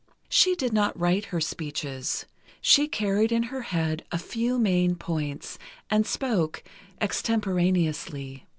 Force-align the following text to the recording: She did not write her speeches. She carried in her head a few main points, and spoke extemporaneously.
She 0.29 0.55
did 0.55 0.73
not 0.73 0.99
write 0.99 1.25
her 1.25 1.39
speeches. 1.39 2.25
She 2.59 2.87
carried 2.87 3.31
in 3.31 3.43
her 3.53 3.61
head 3.61 4.03
a 4.11 4.17
few 4.17 4.57
main 4.57 4.95
points, 4.95 5.59
and 5.91 6.07
spoke 6.07 6.63
extemporaneously. 6.99 8.47